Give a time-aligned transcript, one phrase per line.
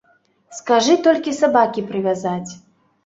[0.59, 2.51] Скажы толькі сабакі прывязаць!